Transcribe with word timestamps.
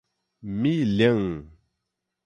Milhã 0.41 1.45